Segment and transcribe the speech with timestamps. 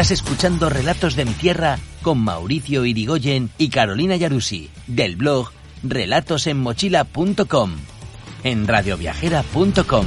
[0.00, 5.50] Estás escuchando Relatos de mi Tierra con Mauricio Irigoyen y Carolina Yarusi, del blog
[5.82, 7.72] relatosenmochila.com,
[8.42, 10.06] en radioviajera.com.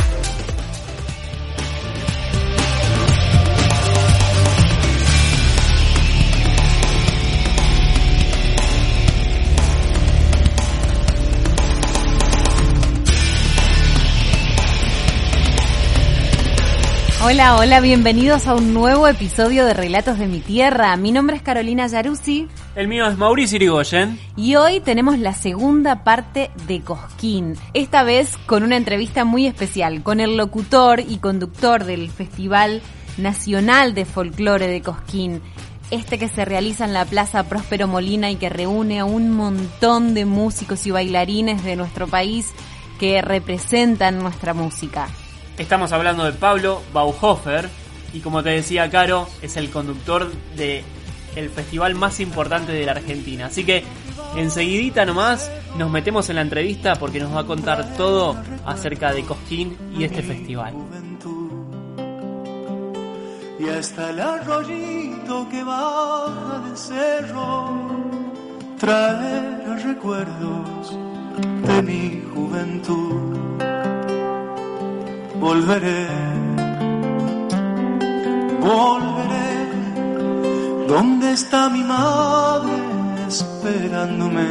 [17.23, 20.97] Hola, hola, bienvenidos a un nuevo episodio de Relatos de mi Tierra.
[20.97, 22.47] Mi nombre es Carolina Yaruzzi.
[22.75, 24.19] El mío es Mauricio Irigoyen.
[24.35, 27.57] Y hoy tenemos la segunda parte de Cosquín.
[27.75, 32.81] Esta vez con una entrevista muy especial con el locutor y conductor del Festival
[33.19, 35.43] Nacional de Folclore de Cosquín.
[35.91, 40.15] Este que se realiza en la Plaza Próspero Molina y que reúne a un montón
[40.15, 42.51] de músicos y bailarines de nuestro país
[42.99, 45.07] que representan nuestra música.
[45.57, 47.69] Estamos hablando de Pablo Bauhofer
[48.13, 50.83] y como te decía Caro, es el conductor de
[51.35, 53.45] el festival más importante de la Argentina.
[53.45, 53.83] Así que
[54.35, 58.35] enseguidita nomás nos metemos en la entrevista porque nos va a contar todo
[58.65, 60.73] acerca de Cosquín y este festival.
[63.59, 67.77] Y hasta el arroyito que baja del cerro
[68.79, 70.97] traerá recuerdos
[71.67, 73.30] de mi juventud
[75.41, 76.07] volveré,
[78.59, 79.51] volveré.
[80.87, 82.71] ¿Dónde está mi madre
[83.27, 84.49] esperándome?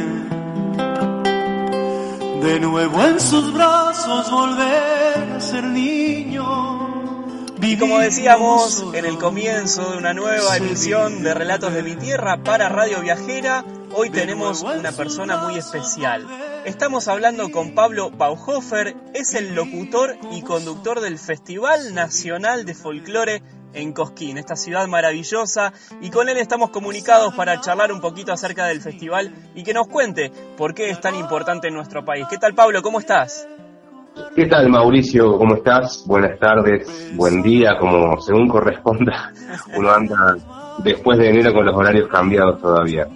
[2.43, 6.41] De nuevo en sus brazos volver a ser niño.
[7.61, 12.43] Y como decíamos en el comienzo de una nueva emisión de Relatos de mi Tierra
[12.43, 13.63] para Radio Viajera,
[13.93, 16.27] hoy tenemos una persona muy especial.
[16.65, 23.41] Estamos hablando con Pablo Bauhofer, es el locutor y conductor del Festival Nacional de Folclore
[23.73, 28.67] en Cosquín, esta ciudad maravillosa, y con él estamos comunicados para charlar un poquito acerca
[28.67, 32.27] del festival y que nos cuente por qué es tan importante en nuestro país.
[32.29, 32.83] ¿Qué tal Pablo?
[32.83, 33.47] ¿Cómo estás?
[34.35, 35.37] ¿Qué tal Mauricio?
[35.37, 36.03] ¿Cómo estás?
[36.05, 39.33] Buenas tardes, buen día, como según corresponda.
[39.75, 43.07] Uno anda después de enero con los horarios cambiados todavía.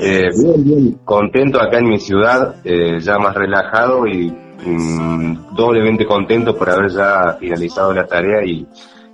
[0.00, 6.06] Eh, bien, bien, contento acá en mi ciudad, eh, ya más relajado y mm, doblemente
[6.06, 8.66] contento por haber ya finalizado la tarea y,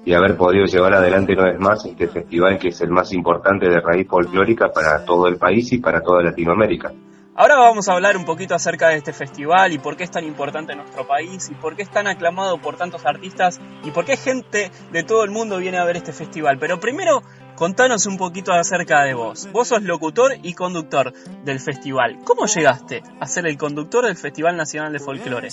[0.04, 3.69] y haber podido llevar adelante una vez más este festival que es el más importante
[3.69, 6.92] de raíz folclórica para todo el país y para toda Latinoamérica.
[7.41, 10.25] Ahora vamos a hablar un poquito acerca de este festival y por qué es tan
[10.25, 14.04] importante en nuestro país y por qué es tan aclamado por tantos artistas y por
[14.04, 16.59] qué gente de todo el mundo viene a ver este festival.
[16.59, 17.22] Pero primero
[17.60, 19.47] Contanos un poquito acerca de vos.
[19.53, 21.12] Vos sos locutor y conductor
[21.44, 22.21] del festival.
[22.25, 25.48] ¿Cómo llegaste a ser el conductor del Festival Nacional de Folclore?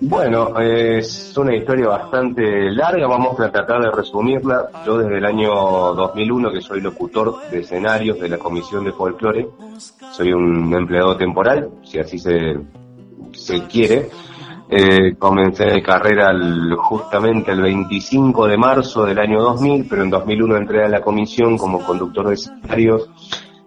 [0.00, 4.70] Bueno, es una historia bastante larga, vamos a tratar de resumirla.
[4.86, 9.46] Yo desde el año 2001 que soy locutor de escenarios de la Comisión de Folclore,
[10.12, 12.54] soy un empleado temporal, si así se,
[13.34, 14.08] se quiere.
[14.76, 16.32] Eh, comencé de carrera
[16.78, 21.56] justamente el 25 de marzo del año 2000, pero en 2001 entré a la comisión
[21.56, 23.08] como conductor de escenarios.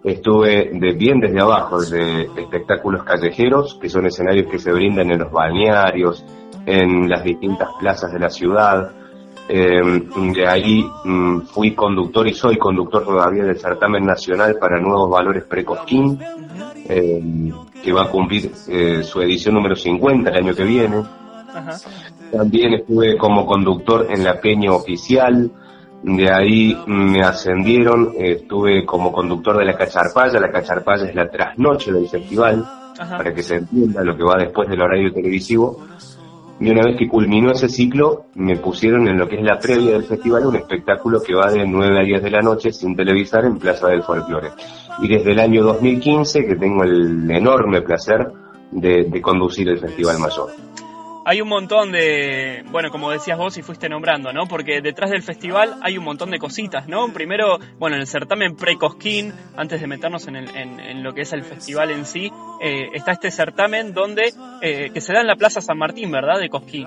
[0.04, 5.20] Estuve de, bien desde abajo, desde espectáculos callejeros, que son escenarios que se brindan en
[5.20, 6.22] los balnearios,
[6.66, 8.92] en las distintas plazas de la ciudad.
[9.48, 10.02] Eh,
[10.34, 15.44] de ahí mm, fui conductor y soy conductor todavía del certamen nacional para nuevos valores
[15.44, 16.18] precosquín.
[16.90, 17.52] Eh,
[17.82, 21.02] que va a cumplir eh, su edición número 50 el año que viene.
[22.32, 25.50] También estuve como conductor en la Peña Oficial,
[26.02, 31.92] de ahí me ascendieron, estuve como conductor de la Cacharpaya, la Cacharpaya es la trasnoche
[31.92, 32.64] del festival,
[32.96, 35.86] para que se entienda lo que va después del horario televisivo.
[36.60, 39.92] Y una vez que culminó ese ciclo, me pusieron en lo que es la previa
[39.92, 43.44] del festival un espectáculo que va de 9 a 10 de la noche sin televisar
[43.44, 44.50] en Plaza del Folclore
[45.00, 48.32] y desde el año 2015 que tengo el enorme placer
[48.70, 50.50] de, conducir el Festival Mayor.
[51.28, 54.46] Hay un montón de, bueno, como decías vos y fuiste nombrando, ¿no?
[54.46, 57.12] Porque detrás del festival hay un montón de cositas, ¿no?
[57.12, 61.32] Primero, bueno, en el certamen pre-Cosquín, antes de meternos en, el, en, lo que es
[61.34, 62.32] el festival en sí,
[62.62, 64.32] eh, está este certamen donde,
[64.62, 66.40] eh, que se da en la Plaza San Martín, ¿verdad?
[66.40, 66.86] De Cosquín.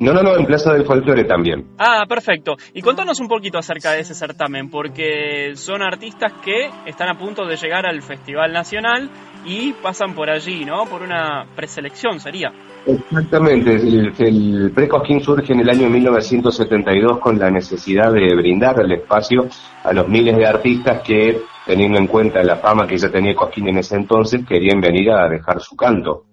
[0.00, 1.66] No, no, no, en Plaza del Folclore también.
[1.76, 2.56] Ah, perfecto.
[2.72, 7.44] Y contanos un poquito acerca de ese certamen, porque son artistas que están a punto
[7.44, 9.10] de llegar al Festival Nacional
[9.44, 10.86] y pasan por allí, ¿no?
[10.86, 12.52] Por una preselección, sería.
[12.88, 18.90] Exactamente, el, el Precosquín surge en el año 1972 con la necesidad de brindar el
[18.92, 19.46] espacio
[19.84, 23.68] a los miles de artistas que, teniendo en cuenta la fama que ya tenía Cosquín
[23.68, 26.24] en ese entonces, querían venir a dejar su canto,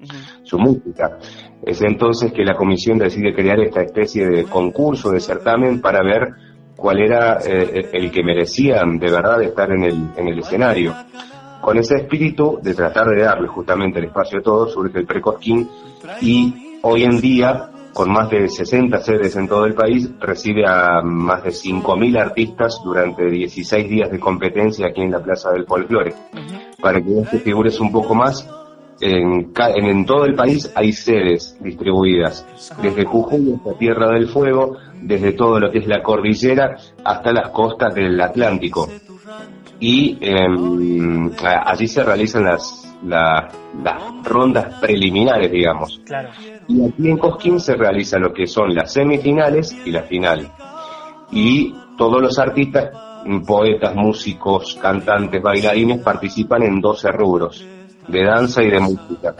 [0.43, 1.17] su música.
[1.61, 6.35] Es entonces que la comisión decide crear esta especie de concurso, de certamen, para ver
[6.77, 10.95] cuál era eh, el que merecían de verdad estar en el, en el escenario.
[11.65, 15.67] Con ese espíritu de tratar de darle justamente el espacio a todos, surge el Precosquín
[16.21, 21.01] y hoy en día, con más de 60 sedes en todo el país, recibe a
[21.01, 26.13] más de 5.000 artistas durante 16 días de competencia aquí en la Plaza del Folclore.
[26.79, 28.47] Para que te figures un poco más,
[29.01, 32.45] en, en, todo el país hay sedes distribuidas,
[32.79, 37.49] desde Jujuy hasta Tierra del Fuego, desde todo lo que es la cordillera hasta las
[37.49, 38.87] costas del Atlántico.
[39.79, 40.47] Y eh,
[41.65, 43.53] allí se realizan las, las
[44.23, 46.01] rondas preliminares, digamos.
[46.05, 46.29] Claro.
[46.67, 50.51] Y aquí en Cosquín se realiza lo que son las semifinales y la final.
[51.31, 52.89] Y todos los artistas,
[53.45, 57.65] poetas, músicos, cantantes, bailarines participan en 12 rubros
[58.07, 59.35] de danza y de música.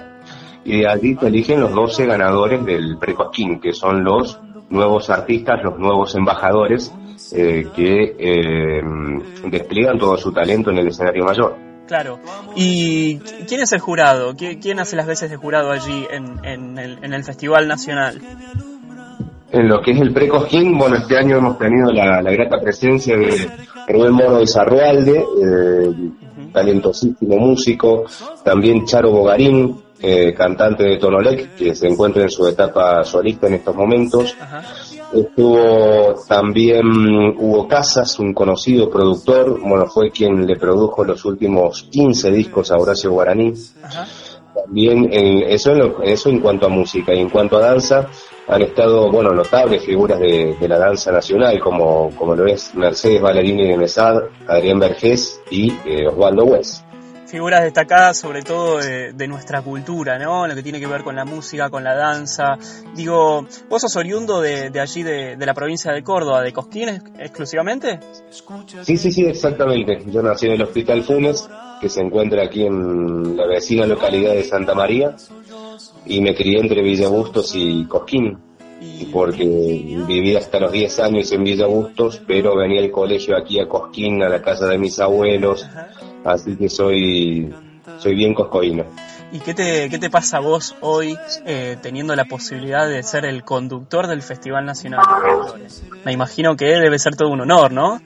[0.64, 4.40] Y de allí te eligen los 12 ganadores del Precosquín, que son los
[4.70, 6.94] nuevos artistas, los nuevos embajadores
[7.34, 8.82] eh, que eh,
[9.50, 11.56] despliegan todo su talento en el escenario mayor.
[11.88, 12.20] Claro.
[12.56, 14.36] ¿Y quién es el jurado?
[14.36, 18.22] ¿Quién hace las veces de jurado allí en, en, el, en el Festival Nacional?
[19.52, 23.16] En lo que es el Precosquín, bueno, este año hemos tenido la, la grata presencia
[23.16, 23.50] de
[23.88, 26.12] Rubén Moro de Sarrealde, eh,
[26.52, 28.06] talentosísimo músico,
[28.44, 33.56] también Charo Bogarín, eh, cantante de Tonolec, que se encuentra en su etapa solista en
[33.56, 34.36] estos momentos.
[35.16, 36.86] Estuvo también
[37.38, 42.78] Hugo Casas, un conocido productor, bueno, fue quien le produjo los últimos 15 discos a
[42.78, 43.54] Horacio Guaraní.
[44.54, 48.10] También eso, en eso en cuanto a música y en cuanto a danza,
[48.48, 53.70] han estado, bueno, notables figuras de, la danza nacional, como, como lo es Mercedes Ballerini
[53.70, 54.18] de Mesad,
[54.48, 56.85] Adrián Vergés y eh, Osvaldo West.
[57.36, 60.48] Figuras destacadas sobre todo de, nuestra cultura, ¿no?
[60.48, 62.58] Lo que tiene que ver con la música, con la danza.
[62.96, 66.88] Digo, ¿vos sos oriundo de, allí, de, la provincia de Córdoba, de Cosquín
[67.20, 68.00] exclusivamente?
[68.84, 70.02] Sí, sí, sí, exactamente.
[70.06, 71.50] Yo nací en el Hospital Funes,
[71.82, 75.18] que se encuentra aquí en la vecina localidad de Santa María
[76.06, 78.38] y me crié entre Villa Bustos y Cosquín,
[79.12, 79.44] porque
[80.08, 84.24] viví hasta los 10 años en Villa Bustos, pero venía al colegio aquí a Cosquín,
[84.24, 85.68] a la casa de mis abuelos,
[86.26, 87.54] así que soy,
[87.98, 88.86] soy bien coscoíno.
[89.32, 93.26] ¿Y qué te, qué te pasa a vos hoy eh, teniendo la posibilidad de ser
[93.26, 95.02] el conductor del Festival Nacional
[95.58, 95.68] de
[96.06, 98.00] Me imagino que debe ser todo un honor, ¿no?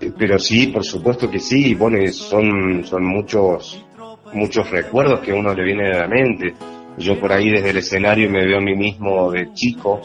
[0.00, 3.84] Eh, pero sí, por supuesto que sí, bueno, son, son muchos,
[4.32, 6.54] muchos recuerdos que uno le viene a la mente.
[6.96, 10.00] Yo por ahí desde el escenario me veo a mí mismo de chico,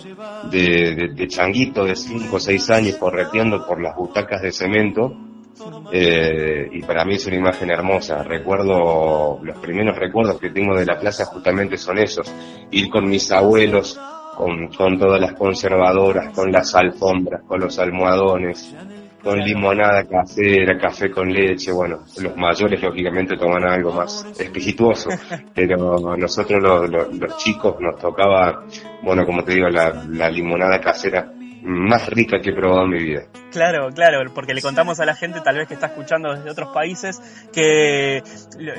[0.51, 5.15] de, de, changuito de 5 o 6 años correteando por las butacas de cemento.
[5.91, 8.23] Eh, y para mí es una imagen hermosa.
[8.23, 12.33] Recuerdo, los primeros recuerdos que tengo de la plaza justamente son esos.
[12.71, 13.99] Ir con mis abuelos,
[14.35, 18.73] con, todas las conservadoras, con las alfombras, con los almohadones,
[19.21, 25.09] con limonada casera, café con leche, bueno, los mayores lógicamente toman algo más espirituoso,
[25.53, 28.63] pero nosotros los, chicos nos tocaba,
[29.03, 33.21] bueno, como te digo, la limonada casera más rica que he probado en mi vida.
[33.51, 36.69] Claro, claro, porque le contamos a la gente, tal vez que está escuchando desde otros
[36.73, 37.19] países,
[37.51, 38.21] que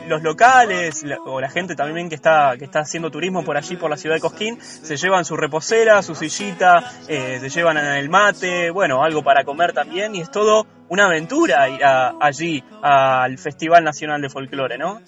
[0.08, 3.90] los locales o la gente también que está, que está haciendo turismo por allí, por
[3.90, 8.70] la ciudad de Cosquín, se llevan su reposera, su sillita, eh, se llevan el mate,
[8.70, 14.20] bueno, algo para comer también, y es todo una aventura ir allí al Festival Nacional
[14.20, 15.00] de Folclore, ¿no?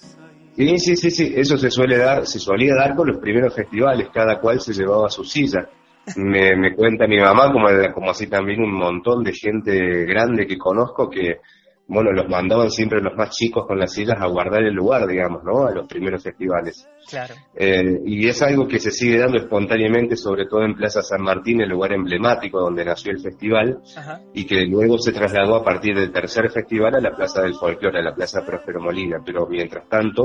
[0.55, 4.09] Sí, sí, sí, sí, eso se suele dar, se solía dar con los primeros festivales,
[4.13, 5.67] cada cual se llevaba su silla
[6.15, 10.57] me, me cuenta mi mamá, como, como así también un montón de gente grande que
[10.57, 11.39] conozco que
[11.85, 15.43] bueno, los mandaban siempre los más chicos con las sillas a guardar el lugar, digamos,
[15.43, 15.65] ¿no?
[15.65, 16.87] A los primeros festivales.
[17.09, 17.35] Claro.
[17.55, 21.61] Eh, y es algo que se sigue dando espontáneamente, sobre todo en Plaza San Martín,
[21.61, 23.79] el lugar emblemático donde nació el festival,
[24.33, 27.99] y que luego se trasladó a partir del tercer festival a la Plaza del Folclore,
[27.99, 29.17] a la Plaza Próspero Molina.
[29.25, 30.23] Pero mientras tanto,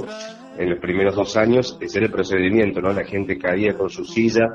[0.57, 2.93] en los primeros dos años, ese era el procedimiento, ¿no?
[2.93, 4.47] La gente caía con su silla,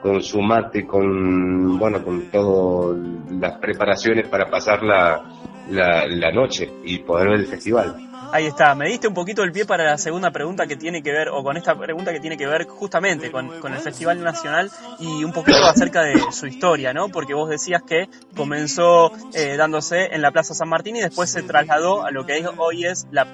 [0.00, 2.96] con su mate, con, bueno, con todas
[3.30, 5.22] las preparaciones para pasar la,
[5.70, 6.51] la, la noche
[6.84, 7.96] y poder ver el festival.
[8.32, 11.12] Ahí está, me diste un poquito el pie para la segunda pregunta que tiene que
[11.12, 15.22] ver, o con esta pregunta que tiene que ver justamente con, el Festival Nacional y
[15.22, 17.10] un poquito acerca de su historia, ¿no?
[17.10, 21.42] Porque vos decías que comenzó eh, dándose en la Plaza San Martín y después se
[21.42, 23.26] trasladó a lo que hoy es la,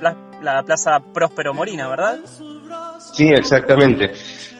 [0.42, 2.18] la Plaza Próspero Morina, ¿verdad?
[3.12, 4.12] Sí, exactamente.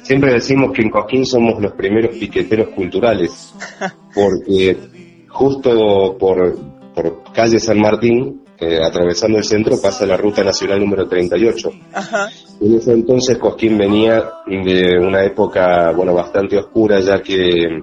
[0.02, 3.54] Siempre decimos que en Coquín somos los primeros piqueteros culturales,
[4.14, 6.56] porque justo por,
[6.94, 11.70] por calle San Martín eh, atravesando el centro pasa la ruta nacional número 38.
[11.92, 12.28] Ajá.
[12.60, 17.82] En ese entonces Cosquín venía de una época, bueno, bastante oscura, ya que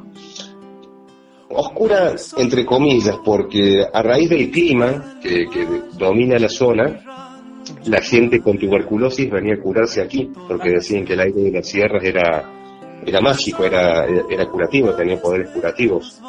[1.50, 5.48] oscura entre comillas, porque a raíz del clima que,
[5.98, 11.22] domina la zona, la gente con tuberculosis venía a curarse aquí, porque decían que el
[11.22, 12.51] aire de las sierras era,
[13.05, 16.20] era mágico, era, era curativo, tenía poderes curativos.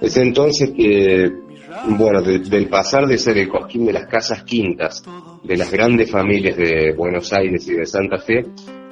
[0.00, 1.47] Es entonces que
[1.88, 5.02] bueno, del pasar de ser el cosquín de las casas quintas,
[5.42, 8.44] de las grandes familias de Buenos Aires y de Santa Fe,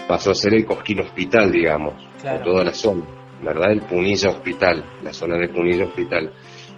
[0.07, 2.45] pasó a ser el cosquín hospital, digamos, claro.
[2.45, 3.05] toda la zona,
[3.43, 3.73] ¿verdad?
[3.73, 6.33] El Punilla Hospital, la zona de Punilla Hospital.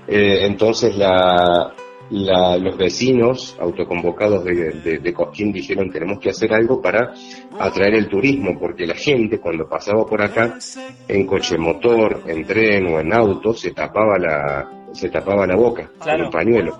[0.07, 1.75] Eh, entonces la,
[2.11, 7.13] los vecinos autoconvocados de, de, Cosquín dijeron tenemos que hacer algo para
[7.59, 10.59] atraer el turismo, porque la gente cuando pasaba por acá
[11.07, 15.91] en coche motor, en tren o en auto se tapaba la, se tapaba la boca
[15.99, 16.79] con un pañuelo.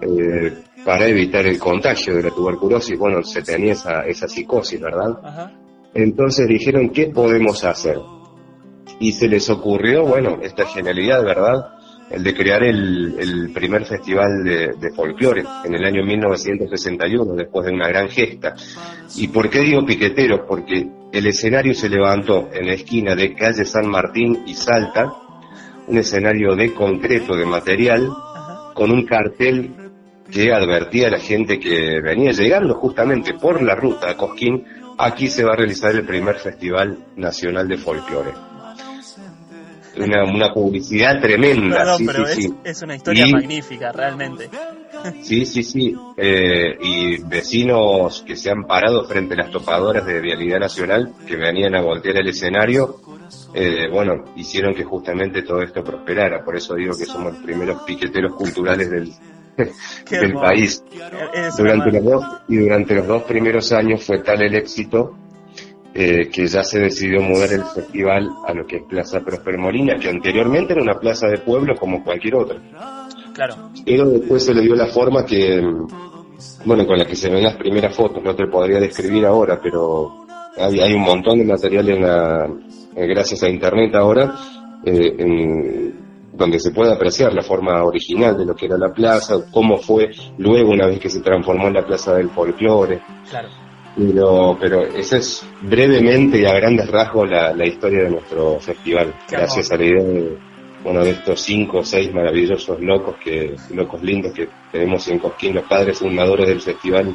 [0.00, 0.52] Eh,
[0.84, 5.52] para evitar el contagio de la tuberculosis, bueno, se tenía esa, esa psicosis, ¿verdad?
[5.94, 7.98] Entonces dijeron, ¿qué podemos hacer?
[9.00, 11.76] Y se les ocurrió, bueno, esta genialidad, ¿verdad?
[12.10, 17.72] el de crear el, primer festival de, de folclore en el año 1961, después de
[17.72, 18.54] una gran gesta.
[19.16, 20.46] ¿Y por qué digo piquetero?
[20.46, 25.12] Porque el escenario se levantó en la esquina de calle San Martín y Salta,
[25.88, 28.08] un escenario de concreto, de material,
[28.74, 29.70] con un cartel
[30.30, 34.64] que advertía a la gente que venía llegando justamente por la ruta a Cosquín,
[34.98, 38.46] aquí se va a realizar el primer Festival Nacional de Folclore
[39.98, 41.96] una, una publicidad tremenda.
[41.96, 44.50] sí, pero sí, es, una historia magnífica, realmente.
[45.22, 45.96] Sí, sí, sí.
[46.16, 51.36] Eh, y vecinos que se han parado frente a las topadoras de Vialidad Nacional, que
[51.36, 53.00] venían a voltear el escenario,
[53.54, 56.44] eh, bueno, hicieron que justamente todo esto prosperara.
[56.44, 59.12] Por eso digo que somos los primeros piqueteros culturales del,
[60.10, 60.82] del país.
[61.56, 65.16] Durante los dos, y durante los dos primeros años fue tal el éxito
[65.98, 69.96] eh, que ya se decidió mudar el festival a lo que es Plaza Prosper Molina,
[69.98, 72.60] que anteriormente era una plaza de pueblo como cualquier otra.
[73.36, 73.70] Claro.
[73.84, 75.60] Pero después se le dio la forma que,
[76.64, 80.24] bueno, con la que se ven las primeras fotos, no te podría describir ahora, pero
[80.56, 82.46] hay, hay un montón de material en la,
[82.96, 84.34] eh, gracias a internet ahora,
[84.86, 89.34] eh, en, donde se puede apreciar la forma original de lo que era la plaza,
[89.52, 93.02] cómo fue luego una vez que se transformó en la plaza del folclore.
[93.28, 93.48] Claro.
[93.98, 99.14] Pero, pero esa es brevemente y a grandes rasgos la, la historia de nuestro festival.
[99.30, 100.38] gracias a la idea de
[100.86, 105.54] uno de estos cinco o seis maravillosos locos que, locos lindos que tenemos en Cosquín,
[105.54, 107.14] los padres fundadores del festival y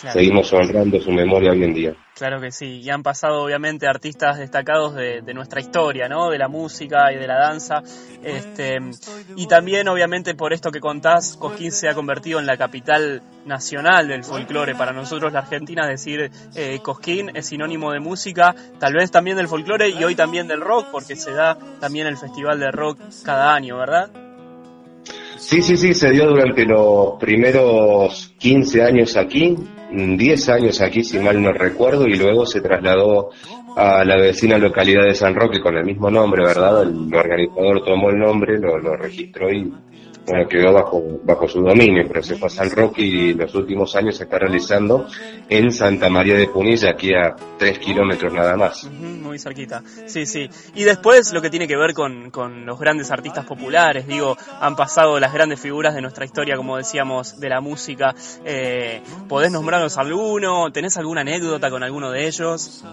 [0.00, 1.94] que seguimos honrando su memoria hoy en día.
[2.14, 6.28] Claro que sí, y han pasado obviamente artistas destacados de, nuestra historia, ¿no?
[6.28, 7.82] De la música y de la danza.
[8.22, 8.78] Este,
[9.36, 14.08] y también obviamente por esto que contás, Cosquín se ha convertido en la capital nacional
[14.08, 14.74] del folclore.
[14.74, 19.48] Para nosotros la Argentina decir eh, Cosquín es sinónimo de música, tal vez también del
[19.48, 23.54] folclore y hoy también del rock, porque se da también el Festival de Rock cada
[23.54, 24.10] año, ¿verdad?
[25.40, 29.56] Sí, sí, sí, se dio durante los primeros 15 años aquí,
[29.90, 33.30] 10 años aquí, si mal no recuerdo, y luego se trasladó
[33.74, 36.82] a la vecina localidad de San Roque con el mismo nombre, ¿verdad?
[36.82, 39.72] El organizador tomó el nombre, lo, lo registró y
[40.30, 43.96] bueno, quedó bajo, bajo su dominio, pero se fue a San Roque y los últimos
[43.96, 45.06] años se está realizando
[45.48, 48.84] en Santa María de Punilla, aquí a tres kilómetros nada más.
[48.84, 50.48] muy cerquita, sí, sí.
[50.76, 54.76] Y después lo que tiene que ver con, con los grandes artistas populares, digo, han
[54.76, 58.14] pasado las grandes figuras de nuestra historia, como decíamos, de la música.
[58.44, 60.70] Eh, ¿Podés nombrarnos alguno?
[60.70, 62.84] ¿Tenés alguna anécdota con alguno de ellos?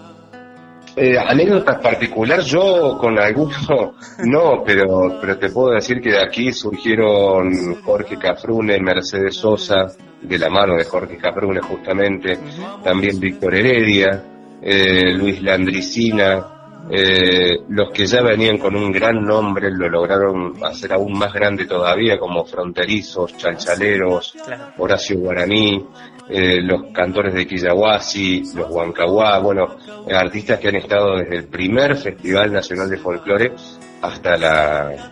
[1.00, 3.94] Eh, anécdotas particular, yo con alguno
[4.26, 9.86] no, pero, pero te puedo decir que de aquí surgieron Jorge Cafrune, Mercedes Sosa,
[10.20, 12.40] de la mano de Jorge Cafrune justamente,
[12.84, 14.24] también Víctor Heredia,
[14.60, 16.57] eh, Luis Landricina,
[16.90, 21.66] eh, los que ya venían con un gran nombre lo lograron hacer aún más grande
[21.66, 24.36] todavía, como Fronterizos, Chalchaleros,
[24.78, 25.86] Horacio Guaraní,
[26.30, 29.78] eh, los cantores de Quillahuasi, los Huancahuá, bueno,
[30.14, 33.54] artistas que han estado desde el primer Festival Nacional de Folclore
[34.02, 35.12] hasta la,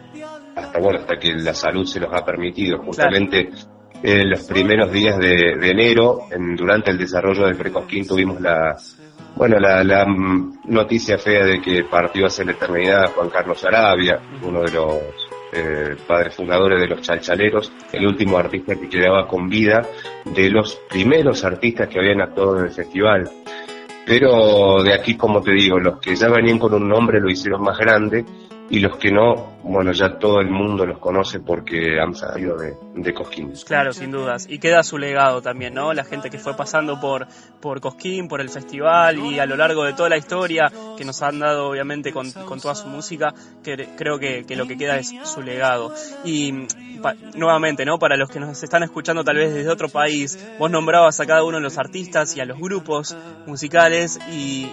[0.55, 2.77] hasta bueno, hasta que la salud se los ha permitido.
[2.79, 3.50] Justamente
[4.03, 8.77] en los primeros días de, enero, en, durante el desarrollo del Precosquín, tuvimos la,
[9.36, 10.06] bueno, la, la,
[10.65, 15.01] noticia fea de que partió hacia la eternidad Juan Carlos Arabia, uno de los
[15.54, 19.82] eh, padres fundadores de los Chalchaleros, el último artista que quedaba con vida
[20.25, 23.30] de los primeros artistas que habían actuado en el festival.
[24.06, 27.62] Pero de aquí, como te digo, los que ya venían con un nombre lo hicieron
[27.62, 28.24] más grande
[28.70, 32.77] y los que no, bueno, ya todo el mundo los conoce porque han salido de,
[32.93, 33.51] de Cosquín.
[33.65, 34.45] Claro, sin dudas.
[34.48, 35.91] Y queda su legado también, ¿no?
[35.91, 37.27] La gente que fue pasando por,
[37.62, 41.19] por Cosquín, por el festival y a lo largo de toda la historia que nos
[41.24, 45.15] han dado, obviamente, con, con toda su música, creo que, que, lo que queda es
[45.24, 45.91] su legado.
[46.24, 46.67] Y
[47.34, 47.98] nuevamente, ¿no?
[47.98, 51.43] Para los que nos están escuchando tal vez desde otro país, vos nombrabas a cada
[51.43, 53.17] uno de los artistas y a los grupos
[53.48, 54.69] musicales y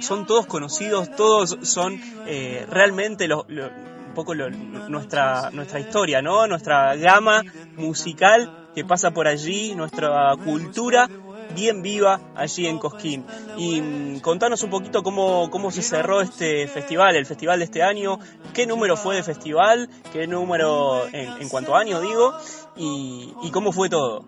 [0.00, 6.48] son todos conocidos, todos son eh, realmente un poco nuestra, nuestra historia, ¿no?
[6.48, 7.44] Nuestra gama
[7.76, 11.08] musical que pasa por allí, nuestra cultura
[11.54, 13.24] bien viva allí en Cosquín.
[13.56, 17.82] Y mm, contanos un poquito cómo, cómo se cerró este festival, el festival de este
[17.82, 18.18] año,
[18.54, 22.34] qué número fue de festival, qué número en, cuanto a año digo,
[22.76, 24.24] y, y cómo fue todo.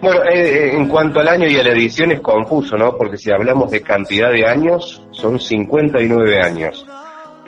[0.00, 2.96] Bueno, eh, eh, en cuanto al año y a la edición es confuso, ¿no?
[2.96, 6.86] Porque si hablamos de cantidad de años, son 59 años.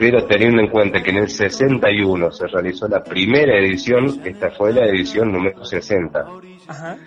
[0.01, 4.73] Pero teniendo en cuenta que en el 61 se realizó la primera edición, esta fue
[4.73, 6.25] la edición número 60.
[6.67, 6.97] Ajá.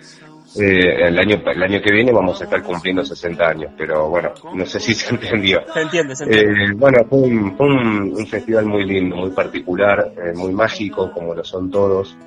[0.57, 4.31] Eh, el año el año que viene vamos a estar cumpliendo 60 años, pero bueno,
[4.53, 5.59] no sé si se entendió.
[5.73, 6.63] Se entiende, se entiende.
[6.63, 11.69] Eh, bueno, fue, un, festival muy lindo, muy particular, eh, muy mágico, como lo son
[11.69, 12.17] todos.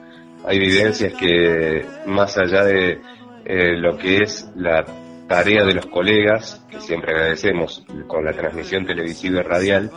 [0.44, 3.00] Hay evidencias que más allá de
[3.46, 4.84] lo que es la
[5.28, 9.90] tarea de los colegas, que siempre agradecemos con la transmisión televisiva y radial,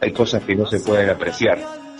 [0.00, 1.58] hay cosas que no se pueden apreciar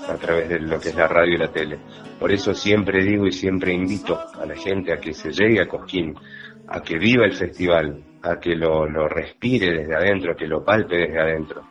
[0.09, 1.79] a través de lo que es la radio y la tele.
[2.21, 5.67] Por eso siempre digo y siempre invito a la gente a que se llegue a
[5.67, 6.15] Cosquín,
[6.69, 10.97] a que viva el festival, a que lo, respire desde adentro, a que lo palpe
[10.97, 11.63] desde adentro.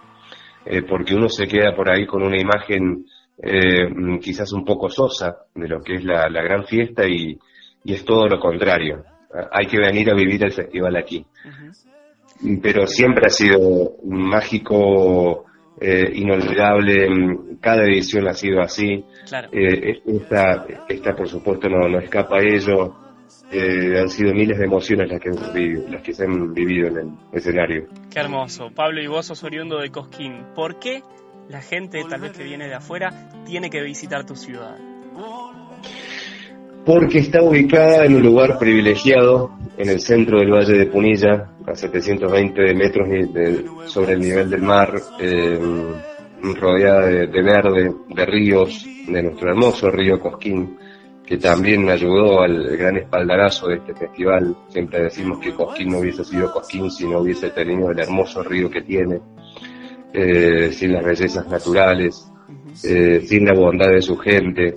[0.66, 3.06] Eh, porque uno se queda por ahí con una imagen
[3.38, 3.90] eh,
[4.22, 7.38] quizás un poco sosa de lo que es la, gran fiesta y,
[7.86, 9.04] es todo lo contrario.
[9.52, 11.26] Hay que venir a vivir el festival aquí.
[12.62, 15.46] Pero siempre ha sido mágico
[15.80, 19.04] eh, inolvidable, mm, cada edición ha sido así.
[19.52, 22.96] Eh, esta, esta, por supuesto, no, no escapa a ello.
[23.52, 25.30] Eh, han sido miles de emociones las que,
[25.90, 27.88] las que se han vivido en el escenario.
[28.12, 28.72] Qué hermoso.
[28.74, 30.46] Pablo, y vos sos oriundo de Cosquín.
[30.56, 31.02] ¿Por qué
[31.50, 34.78] la gente, tal vez que viene de afuera, tiene que visitar tu ciudad?
[36.86, 41.76] Porque está ubicada en un lugar privilegiado, en el centro del Valle de Punilla, a
[41.76, 43.08] 720 metros
[43.86, 45.60] sobre el nivel del mar, eh,
[46.60, 50.78] rodeada de, verde, de ríos, de nuestro hermoso río Cosquín,
[51.26, 54.56] que también ayudó al gran espaldarazo de este festival.
[54.68, 58.70] Siempre decimos que Cosquín no hubiese sido Cosquín si no hubiese tenido el hermoso río
[58.70, 59.22] que tiene,
[60.14, 62.30] eh, sin las bellezas naturales,
[62.84, 64.76] eh, sin la bondad de su gente.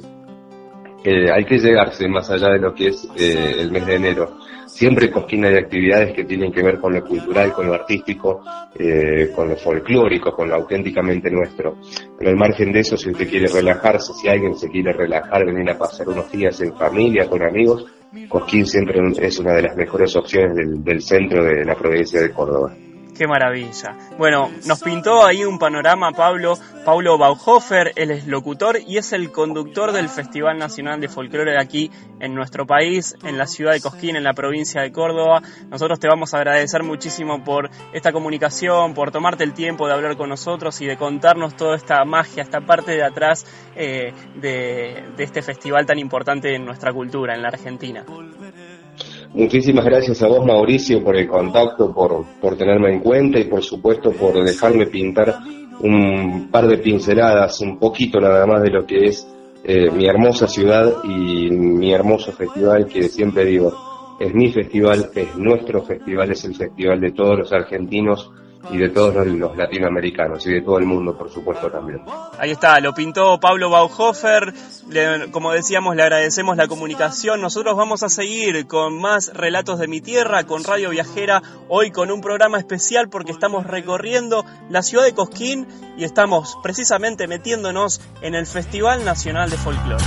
[1.11, 4.37] Hay que llegarse más allá de lo que es el mes de enero
[4.77, 8.43] siempre Cosquín hay actividades que tienen que ver con lo cultural, con lo artístico,
[8.79, 11.79] eh, con lo folclórico, con lo auténticamente nuestro.
[12.19, 15.71] Pero al margen de eso, si usted quiere relajarse, si alguien se quiere relajar, venir
[15.71, 17.87] a pasar unos días en familia, con amigos,
[18.29, 22.31] Cosquín siempre es una de las mejores opciones del, del centro de la provincia de
[22.31, 22.75] Córdoba.
[23.17, 23.97] Qué maravilla.
[24.19, 29.33] Bueno, nos pintó ahí un panorama Pablo, Paulo Bauhofer, él es locutor y es el
[29.33, 33.81] conductor del Festival Nacional de Folclore de aquí en nuestro país, en la ciudad de
[33.81, 35.41] Cosquín, en la provincia de Córdoba.
[35.71, 40.17] Nosotros te vamos a agradecer muchísimo por esta comunicación, por tomarte el tiempo de hablar
[40.19, 45.25] con nosotros y de contarnos toda esta magia, esta parte de atrás eh, de, de
[45.25, 48.05] este festival tan importante en nuestra cultura, en la Argentina.
[49.35, 53.63] Muchísimas gracias a vos, Mauricio, por el contacto, por, por tenerme en cuenta y por
[53.63, 55.39] supuesto por dejarme pintar
[55.81, 59.29] un par de pinceladas, un poquito nada más de lo que es
[59.65, 63.73] eh, mi hermosa ciudad y mi hermoso festival, que siempre digo,
[64.19, 68.31] es mi festival, es nuestro festival, es el festival de todos los argentinos
[68.71, 72.03] y de todos los, latinoamericanos y de todo el mundo, por supuesto, también.
[72.39, 74.53] Ahí está, lo pintó Pablo Bauhofer.
[75.31, 77.41] como decíamos, le agradecemos la comunicación.
[77.41, 82.11] Nosotros vamos a seguir con más relatos de mi tierra, con Radio Viajera, hoy con
[82.11, 88.35] un programa especial porque estamos recorriendo la ciudad de Cosquín y estamos precisamente metiéndonos en
[88.35, 90.05] el Festival Nacional de Folclore.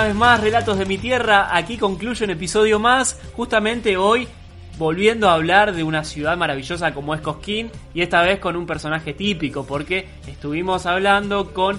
[0.00, 1.54] Una vez más Relatos de mi Tierra.
[1.54, 3.20] Aquí concluye un episodio más.
[3.36, 4.26] Justamente hoy
[4.78, 8.64] volviendo a hablar de una ciudad maravillosa como es Cosquín y esta vez con un
[8.64, 11.78] personaje típico porque estuvimos hablando con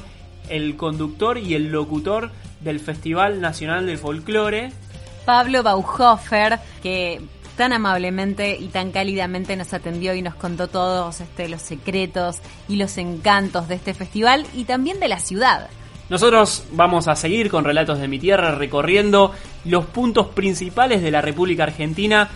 [0.49, 2.29] el conductor y el locutor
[2.60, 4.71] del Festival Nacional del Folclore.
[5.25, 7.21] Pablo Bauhofer, que
[7.57, 12.75] tan amablemente y tan cálidamente nos atendió y nos contó todos este, los secretos y
[12.75, 15.71] los encantos de este festival y también de la ciudad.
[16.12, 19.32] Nosotros vamos a seguir con Relatos de mi Tierra recorriendo
[19.63, 22.30] los puntos principales de la República Argentina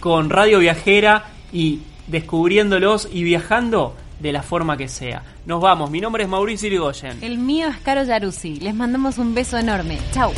[0.00, 5.22] con Radio Viajera y descubriéndolos y viajando de la forma que sea.
[5.44, 7.18] Nos vamos, mi nombre es Mauricio Irigoyen.
[7.20, 8.60] El mío es Caro Yaruzzi.
[8.60, 9.98] Les mandamos un beso enorme.
[10.12, 10.32] Chau.